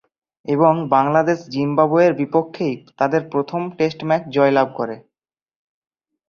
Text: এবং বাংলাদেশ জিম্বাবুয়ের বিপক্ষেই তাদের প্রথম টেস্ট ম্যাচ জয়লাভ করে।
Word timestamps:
এবং 0.45 0.73
বাংলাদেশ 0.95 1.39
জিম্বাবুয়ের 1.53 2.13
বিপক্ষেই 2.21 2.75
তাদের 2.99 3.21
প্রথম 3.33 3.61
টেস্ট 3.77 3.99
ম্যাচ 4.07 4.23
জয়লাভ 4.35 4.67
করে। 4.75 4.95